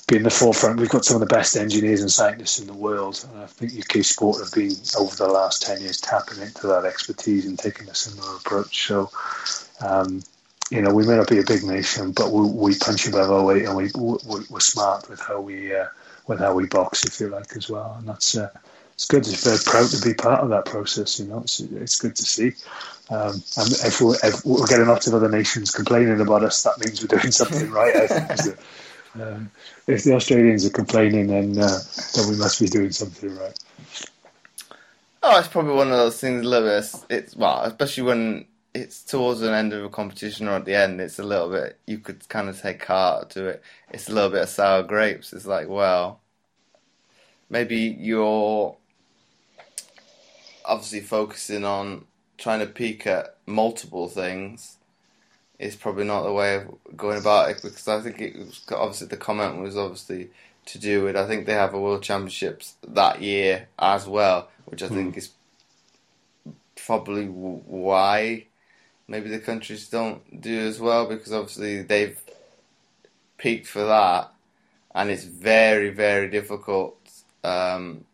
[0.06, 0.80] being the forefront.
[0.80, 3.72] We've got some of the best engineers and scientists in the world, and I think
[3.78, 7.88] UK Sport have been over the last ten years tapping into that expertise and taking
[7.88, 8.86] a similar approach.
[8.86, 9.10] So.
[9.80, 10.22] Um,
[10.70, 13.44] you know, we may not be a big nation, but we, we punch above our
[13.44, 15.84] weight, and we, we we're smart with how we uh,
[16.26, 17.96] with how we box, if you like, as well.
[17.98, 18.48] And that's uh,
[18.94, 19.26] it's good.
[19.26, 21.20] It's very proud to be part of that process.
[21.20, 22.52] You know, it's it's good to see.
[23.10, 26.78] Um, and if we're, if we're, getting lots of other nations complaining about us, that
[26.78, 27.94] means we're doing something right.
[27.94, 28.56] I think.
[29.20, 29.50] Um,
[29.86, 31.78] if the Australians are complaining, then uh,
[32.14, 33.58] then we must be doing something right.
[35.22, 36.44] Oh, it's probably one of those things.
[36.44, 36.94] A little bit.
[37.10, 41.00] It's well, especially when it's towards an end of a competition or at the end,
[41.00, 41.78] it's a little bit.
[41.86, 43.62] You could kind of take heart to it.
[43.90, 45.32] It's a little bit of sour grapes.
[45.32, 46.20] It's like, well,
[47.48, 48.76] maybe you're
[50.64, 54.76] obviously focusing on trying to peak at multiple things.
[55.58, 59.06] Is probably not the way of going about it because I think it was obviously
[59.06, 60.30] the comment was obviously
[60.66, 64.82] to do with I think they have a World Championships that year as well, which
[64.82, 64.94] I mm.
[64.94, 65.30] think is
[66.74, 68.46] probably why
[69.06, 72.18] maybe the countries don't do as well because obviously they've
[73.38, 74.32] peaked for that,
[74.94, 76.98] and it's very very difficult.
[77.42, 78.06] Um,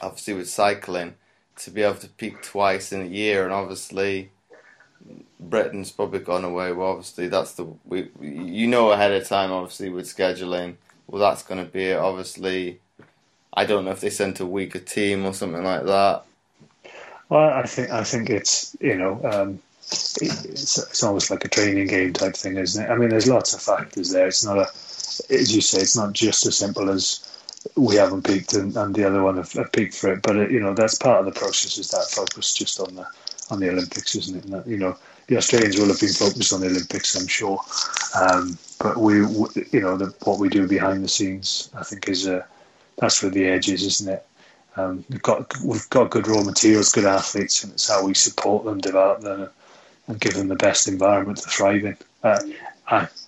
[0.00, 1.14] obviously, with cycling,
[1.56, 4.30] to be able to peak twice in a year, and obviously.
[5.50, 6.72] Britain's probably gone away.
[6.72, 9.52] Well, obviously that's the we you know ahead of time.
[9.52, 10.76] Obviously with scheduling,
[11.06, 11.98] well that's going to be it.
[11.98, 12.80] Obviously,
[13.52, 16.24] I don't know if they sent a weaker team or something like that.
[17.28, 21.88] Well, I think I think it's you know um, it's, it's almost like a training
[21.88, 22.90] game type thing, isn't it?
[22.90, 24.26] I mean, there's lots of factors there.
[24.26, 24.66] It's not a,
[25.32, 27.30] as you say, it's not just as simple as
[27.76, 30.22] we haven't peaked and, and the other one have, have peaked for it.
[30.22, 31.78] But it, you know, that's part of the process.
[31.78, 33.06] Is that focus just on the
[33.50, 34.44] on the Olympics, isn't it?
[34.44, 37.60] And that, you know, the Australians will have been focused on the Olympics, I'm sure.
[38.20, 42.28] Um, but we, you know, the, what we do behind the scenes, I think, is
[42.28, 42.44] uh,
[42.98, 44.26] that's where the edge is, isn't it?
[44.76, 48.64] Um, we've got we've got good raw materials, good athletes, and it's how we support
[48.64, 49.48] them, develop them,
[50.08, 51.96] and give them the best environment to thrive in.
[52.22, 52.40] Uh,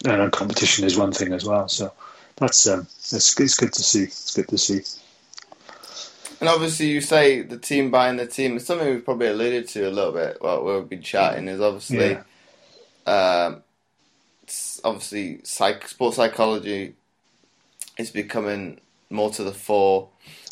[0.05, 1.69] and competition is one thing as well.
[1.69, 1.93] So
[2.37, 4.05] that's um, it's, it's good to see.
[4.05, 4.83] It's good to see.
[6.41, 8.57] And obviously, you say the team buying the team.
[8.57, 11.49] It's something we've probably alluded to a little bit while we've been chatting.
[11.49, 12.19] Is obviously,
[13.07, 13.45] yeah.
[13.47, 13.63] um,
[14.85, 16.95] obviously, psych, sports psychology
[17.97, 20.09] is becoming more to the fore.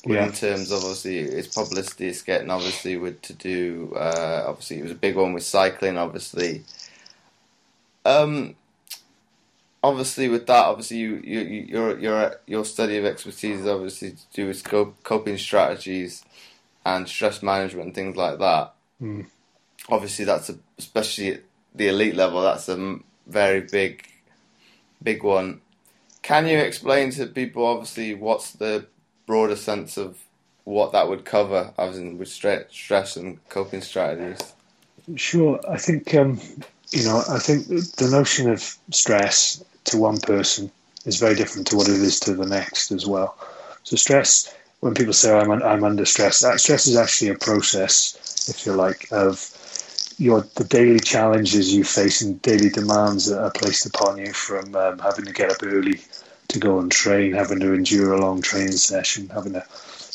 [0.06, 0.26] Yeah.
[0.26, 3.92] In terms of obviously its publicity, it's getting obviously with to do.
[3.96, 5.96] Uh, obviously, it was a big one with cycling.
[5.96, 6.62] Obviously,
[8.04, 8.54] um,
[9.84, 14.22] obviously with that, obviously you, you your your your study of expertise is obviously to
[14.32, 16.24] do with coping strategies
[16.86, 18.72] and stress management and things like that.
[19.00, 19.26] Mm.
[19.90, 21.40] Obviously, that's a, especially at
[21.74, 22.40] the elite level.
[22.40, 24.06] That's a very big,
[25.02, 25.60] big one.
[26.22, 28.86] Can you explain to people, obviously, what's the
[29.26, 30.18] broader sense of
[30.64, 34.54] what that would cover, as in with stress and coping strategies?
[35.16, 36.40] Sure, I think um,
[36.90, 37.22] you know.
[37.28, 40.70] I think the notion of stress to one person
[41.04, 43.36] is very different to what it is to the next as well.
[43.82, 48.48] So stress, when people say I'm I'm under stress, that stress is actually a process,
[48.48, 49.50] if you like, of
[50.18, 54.74] your the daily challenges you face and daily demands that are placed upon you from
[54.74, 56.00] um, having to get up early
[56.48, 59.64] to go and train, having to endure a long training session, having to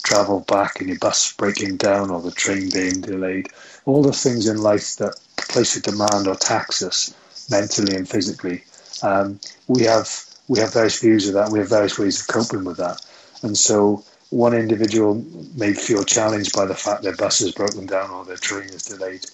[0.03, 3.49] travel back and your bus breaking down or the train being delayed.
[3.85, 7.13] All the things in life that place a demand or tax us
[7.49, 8.63] mentally and physically
[9.03, 10.09] um, we have
[10.47, 11.51] we have various views of that.
[11.51, 13.01] We have various ways of coping with that,
[13.43, 18.11] and so one individual may feel challenged by the fact their bus has broken down
[18.11, 19.25] or their train is delayed,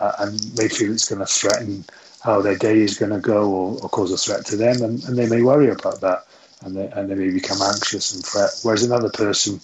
[0.00, 1.84] uh, and may feel it's going to threaten
[2.22, 5.04] how their day is going to go or, or cause a threat to them, and,
[5.04, 6.26] and, they may worry about that,
[6.62, 8.50] and they, and they may become anxious and fret.
[8.62, 9.54] Whereas another person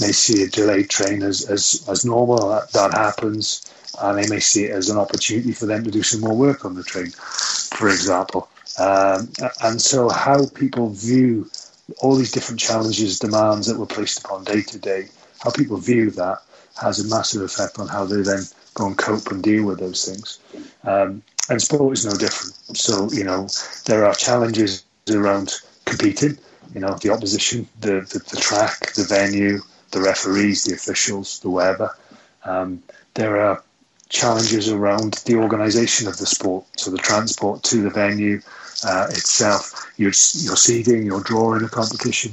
[0.00, 3.62] may see a delayed train as, as, as normal, that, that happens,
[4.00, 6.64] and they may see it as an opportunity for them to do some more work
[6.64, 8.48] on the train, for example.
[8.78, 9.30] Um,
[9.62, 11.50] and so, how people view
[11.98, 15.08] all these different challenges, demands that were placed upon day to day,
[15.38, 16.38] how people view that
[16.80, 18.42] has a massive effect on how they then
[18.74, 20.38] go and cope and deal with those things.
[20.84, 22.54] Um, and sport is no different.
[22.76, 23.48] So, you know,
[23.86, 26.38] there are challenges around competing,
[26.74, 29.60] you know, the opposition, the, the, the track, the venue,
[29.92, 31.96] the referees, the officials, the whatever.
[32.44, 32.82] Um,
[33.14, 33.62] there are
[34.08, 38.40] challenges around the organisation of the sport, so the transport to the venue,
[38.84, 42.32] uh, itself, your, your seeding, your drawing a competition.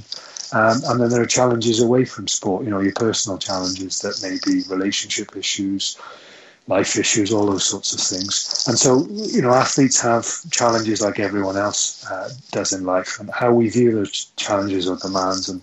[0.51, 4.21] Um, and then there are challenges away from sport, you know, your personal challenges that
[4.21, 5.97] may be relationship issues,
[6.67, 8.63] life issues, all those sorts of things.
[8.67, 13.31] And so, you know, athletes have challenges like everyone else uh, does in life, and
[13.31, 15.61] how we view those challenges or demands and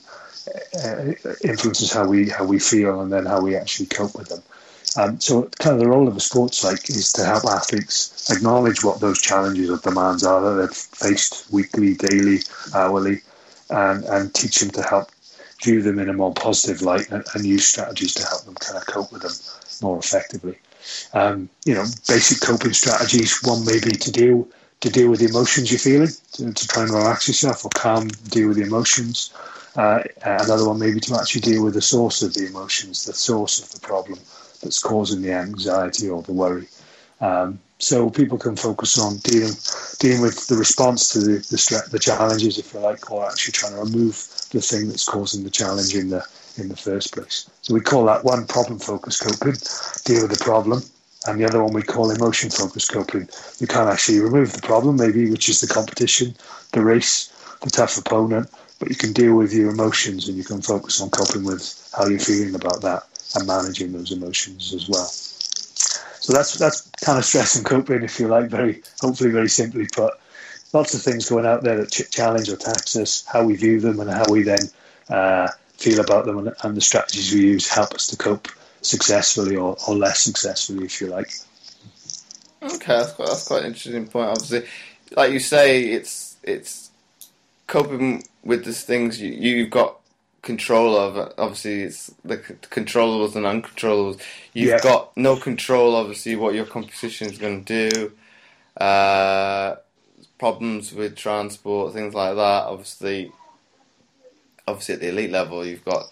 [0.84, 4.42] uh, influences how we how we feel, and then how we actually cope with them.
[4.96, 8.82] Um, so, kind of the role of a sports psych is to help athletes acknowledge
[8.82, 12.40] what those challenges or demands are that they've faced weekly, daily,
[12.74, 13.20] hourly,
[13.68, 15.10] and, and teach them to help
[15.62, 18.78] view them in a more positive light and, and use strategies to help them kind
[18.78, 19.32] of cope with them
[19.82, 20.58] more effectively.
[21.12, 23.40] Um, you know, basic coping strategies.
[23.44, 24.48] One may be to deal
[24.80, 28.08] to deal with the emotions you're feeling, to, to try and relax yourself or calm,
[28.08, 29.32] deal with the emotions.
[29.76, 33.12] Uh, another one may be to actually deal with the source of the emotions, the
[33.12, 34.18] source of the problem
[34.60, 36.66] that's causing the anxiety or the worry.
[37.20, 39.54] Um, so people can focus on dealing
[39.98, 43.52] dealing with the response to the the, stre- the challenges, if you like, or actually
[43.52, 44.16] trying to remove
[44.52, 47.48] the thing that's causing the challenge in the in the first place.
[47.62, 49.56] So we call that one problem focused coping,
[50.04, 50.82] deal with the problem,
[51.26, 53.28] and the other one we call emotion focused coping.
[53.58, 56.34] You can't actually remove the problem, maybe, which is the competition,
[56.72, 57.32] the race,
[57.62, 61.10] the tough opponent, but you can deal with your emotions and you can focus on
[61.10, 63.04] coping with how you're feeling about that
[63.34, 65.10] and managing those emotions as well.
[66.20, 69.86] So that's that's kind of stress and coping, if you like, very hopefully very simply
[69.86, 70.14] put.
[70.72, 73.80] Lots of things going out there that ch- challenge or tax us, how we view
[73.80, 74.60] them, and how we then
[75.08, 78.46] uh, feel about them, and, and, the strategies we use help us to cope
[78.82, 81.32] successfully or, or less successfully, if you like.
[82.62, 84.28] Okay, that's quite, that's quite an interesting point.
[84.28, 84.68] Obviously,
[85.16, 86.90] like you say, it's it's
[87.66, 89.20] coping with these things.
[89.20, 89.99] You, you've got
[90.42, 91.32] control of.
[91.38, 94.20] Obviously, it's the controllables and uncontrollables.
[94.54, 94.80] You've Yeah.
[94.80, 98.12] got no control, obviously, what your competition is going to do.
[98.82, 99.76] Uh,
[100.38, 102.64] problems with transport, things like that.
[102.66, 103.32] Obviously,
[104.66, 106.06] obviously at the elite level, you've got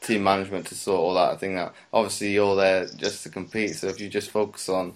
[0.00, 1.74] team management to sort all that thing out.
[1.92, 3.74] Obviously, you're there just to compete.
[3.76, 4.94] So if you just focus on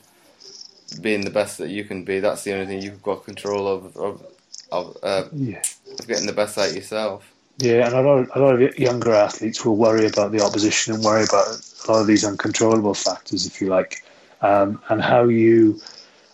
[1.01, 3.97] being the best that you can be, that's the only thing you've got control of
[3.97, 4.27] of
[4.71, 5.63] of, uh, Yeah.
[5.99, 7.33] of getting the best out of yourself.
[7.59, 10.95] Yeah, and a lot, of, a lot of younger athletes will worry about the opposition
[10.95, 14.05] and worry about a lot of these uncontrollable factors, if you like,
[14.43, 15.81] um, and how you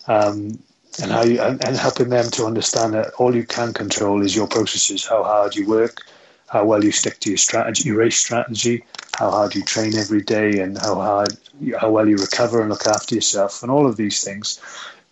[0.07, 0.59] um,
[1.01, 4.35] and how you and, and helping them to understand that all you can control is
[4.35, 6.01] your processes, how hard you work,
[6.47, 8.85] how well you stick to your strategy, your race strategy,
[9.17, 11.37] how hard you train every day, and how hard
[11.79, 14.59] how well you recover and look after yourself, and all of these things.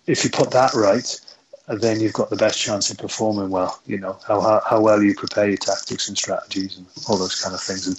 [0.07, 1.20] If you put that right,
[1.68, 3.80] then you've got the best chance of performing well.
[3.86, 7.55] You know how, how well you prepare your tactics and strategies and all those kind
[7.55, 7.88] of things.
[7.88, 7.97] And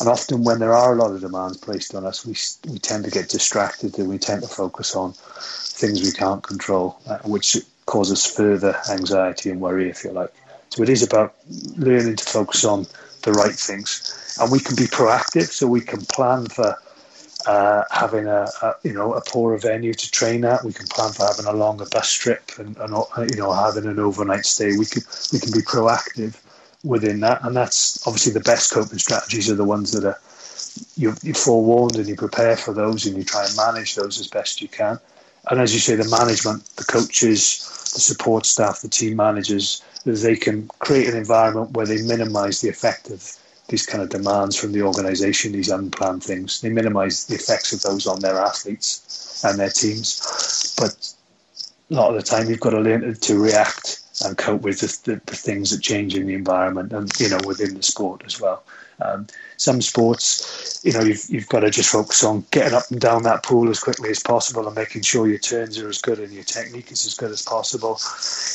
[0.00, 2.36] and often when there are a lot of demands placed on us, we
[2.70, 6.98] we tend to get distracted and we tend to focus on things we can't control,
[7.06, 10.34] uh, which causes further anxiety and worry, if you like.
[10.70, 11.34] So it is about
[11.76, 12.86] learning to focus on
[13.22, 16.76] the right things, and we can be proactive, so we can plan for
[17.46, 20.64] uh, having a, a you know a poorer venue to train at.
[20.64, 23.86] We can plan for having a longer bus trip and, and uh, you know having
[23.86, 24.76] an overnight stay.
[24.76, 26.40] We can we can be proactive
[26.84, 30.18] within that, and that's obviously the best coping strategies are the ones that are
[30.96, 34.28] you you forewarned and you prepare for those and you try and manage those as
[34.28, 34.98] best you can.
[35.50, 40.36] And as you say, the management, the coaches, the support staff, the team managers, they
[40.36, 43.38] can create an environment where they minimise the effect of
[43.68, 46.60] these kind of demands from the organisation, these unplanned things.
[46.60, 50.74] They minimise the effects of those on their athletes and their teams.
[50.78, 51.14] But
[51.90, 55.12] a lot of the time, you've got to learn to react and cope with the,
[55.12, 58.40] the, the things that change in the environment and you know within the sport as
[58.40, 58.62] well.
[59.00, 59.26] Um,
[59.58, 63.24] some sports, you know, you've, you've got to just focus on getting up and down
[63.24, 66.32] that pool as quickly as possible and making sure your turns are as good and
[66.32, 68.00] your technique is as good as possible.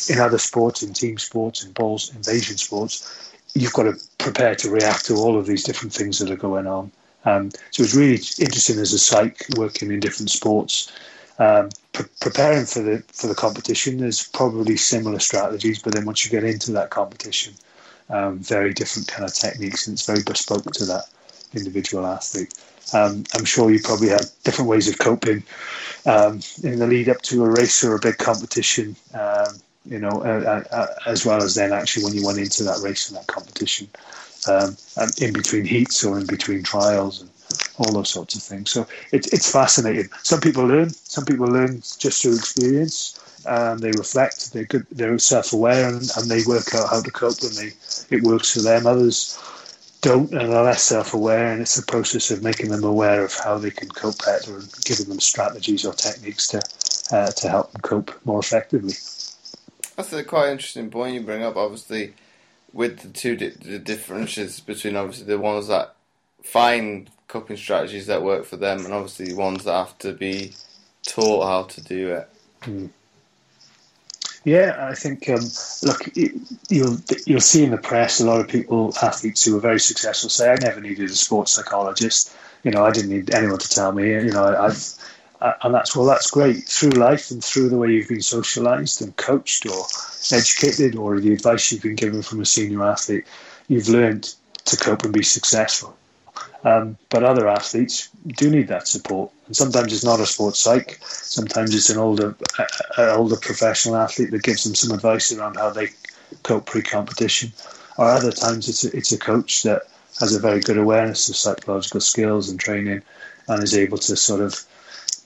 [0.09, 4.69] In other sports, in team sports, in balls, invasion sports, you've got to prepare to
[4.69, 6.91] react to all of these different things that are going on.
[7.25, 10.91] Um, so it's really interesting as a psych working in different sports.
[11.39, 16.25] Um, pre- preparing for the for the competition, there's probably similar strategies, but then once
[16.25, 17.53] you get into that competition,
[18.09, 21.05] um, very different kind of techniques, and it's very bespoke to that
[21.53, 22.53] individual athlete.
[22.93, 25.43] Um, I'm sure you probably have different ways of coping
[26.05, 28.95] um, in the lead up to a race or a big competition.
[29.13, 29.55] Um,
[29.85, 33.09] you know, uh, uh, as well as then actually when you went into that race
[33.09, 33.87] and that competition,
[34.47, 37.29] um, and in between heats or in between trials and
[37.77, 38.69] all those sorts of things.
[38.69, 40.09] So it, it's fascinating.
[40.23, 40.89] Some people learn.
[40.91, 43.17] Some people learn just through experience.
[43.45, 44.53] Um, they reflect.
[44.53, 44.85] They're good.
[44.91, 47.71] They're self-aware and, and they work out how to cope and they
[48.15, 48.85] it works for them.
[48.85, 49.39] Others
[50.01, 53.57] don't and are less self-aware, and it's a process of making them aware of how
[53.57, 56.61] they can cope better and giving them strategies or techniques to
[57.15, 58.93] uh, to help them cope more effectively.
[60.01, 61.55] That's a quite interesting point you bring up.
[61.55, 62.15] Obviously,
[62.73, 65.93] with the two di- the differences between obviously the ones that
[66.41, 70.53] find coping strategies that work for them, and obviously the ones that have to be
[71.05, 72.29] taught how to do it.
[74.43, 75.45] Yeah, I think um,
[75.83, 76.97] look, you'll
[77.27, 80.49] you'll see in the press a lot of people, athletes who are very successful, say,
[80.49, 82.35] "I never needed a sports psychologist.
[82.63, 84.09] You know, I didn't need anyone to tell me.
[84.09, 84.83] You know, I've."
[85.41, 89.01] Uh, And that's well, that's great through life and through the way you've been socialised
[89.01, 89.85] and coached or
[90.31, 93.25] educated, or the advice you've been given from a senior athlete.
[93.67, 94.33] You've learned
[94.65, 95.97] to cope and be successful.
[96.63, 100.99] Um, but other athletes do need that support, and sometimes it's not a sports psych.
[101.01, 102.35] Sometimes it's an older,
[102.97, 105.89] older professional athlete that gives them some advice around how they
[106.43, 107.51] cope pre-competition.
[107.97, 109.83] Or other times it's a, it's a coach that
[110.19, 113.01] has a very good awareness of psychological skills and training,
[113.47, 114.63] and is able to sort of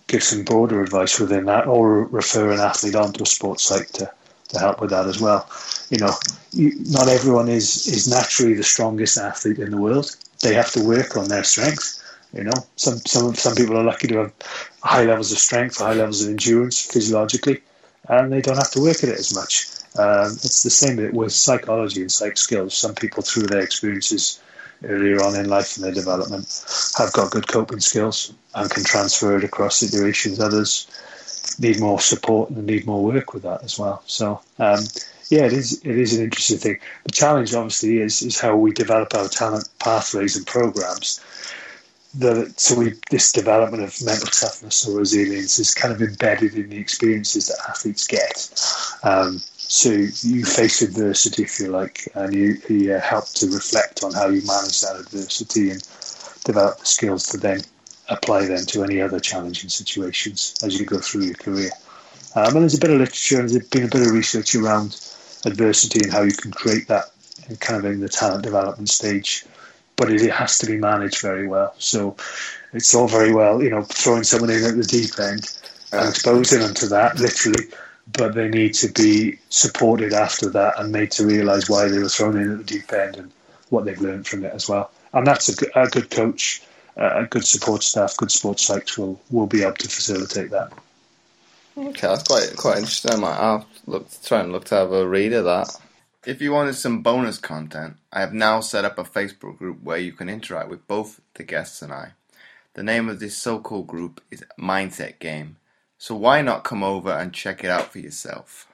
[0.07, 4.11] give some broader advice within that, or refer an athlete onto a sports psych to,
[4.49, 5.49] to help with that as well.
[5.89, 6.13] You know,
[6.51, 10.15] you, not everyone is is naturally the strongest athlete in the world.
[10.41, 12.01] They have to work on their strengths.
[12.33, 14.33] You know, some some some people are lucky to have
[14.83, 17.61] high levels of strength, high levels of endurance physiologically,
[18.09, 19.67] and they don't have to work at it as much.
[19.97, 22.75] Um, it's the same with psychology and psych skills.
[22.75, 24.41] Some people, through their experiences
[24.83, 26.45] earlier on in life and their development,
[26.97, 30.39] have got good coping skills and can transfer it across situations.
[30.39, 30.87] Others
[31.59, 34.03] need more support and need more work with that as well.
[34.05, 34.83] So, um,
[35.29, 36.79] yeah, it is it is an interesting thing.
[37.05, 41.19] The challenge, obviously, is is how we develop our talent pathways and programs.
[42.17, 46.69] The, so we, this development of mental toughness or resilience is kind of embedded in
[46.69, 48.53] the experiences that athletes get.
[49.03, 49.41] Um,
[49.75, 54.13] So you face adversity, if you like, and you, you uh, help to reflect on
[54.13, 55.81] how you manage that adversity and
[56.45, 57.59] develop the skills to then
[58.07, 61.71] apply them to any other challenging situations as you go through your career.
[62.35, 64.97] Um, and there's a bit of literature and there's been a bit of research around
[65.43, 67.11] adversity and how you can create that
[67.49, 69.43] in kind of in the talent development stage.
[69.97, 71.75] But it, it has to be managed very well.
[71.79, 72.15] So
[72.71, 75.53] it's all very well, you know, throwing someone in at the deep end
[75.91, 77.65] and exposing them to that, literally.
[78.11, 82.09] But they need to be supported after that and made to realise why they were
[82.09, 83.31] thrown in at the deep end and
[83.69, 84.91] what they've learned from it as well.
[85.13, 86.61] And that's a good, a good coach,
[86.97, 90.71] uh, a good support staff, good sports psychs will, will be able to facilitate that.
[91.77, 93.11] Okay, that's quite quite interesting.
[93.11, 95.75] I might I'll look try and look to have a read of that.
[96.25, 99.97] If you wanted some bonus content, I have now set up a Facebook group where
[99.97, 102.13] you can interact with both the guests and I.
[102.75, 105.57] The name of this so-called group is Mindset Game,
[105.97, 108.67] so why not come over and check it out for yourself?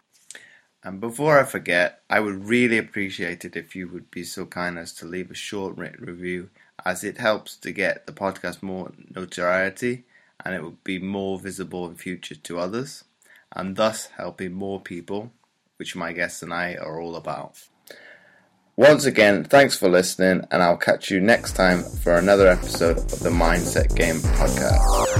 [0.83, 4.79] And before I forget, I would really appreciate it if you would be so kind
[4.79, 6.49] as to leave a short review,
[6.83, 10.05] as it helps to get the podcast more notoriety
[10.43, 13.03] and it will be more visible in future to others,
[13.55, 15.31] and thus helping more people,
[15.77, 17.67] which my guests and I are all about.
[18.77, 23.19] Once again, thanks for listening, and I'll catch you next time for another episode of
[23.19, 25.11] the Mindset Game Podcast.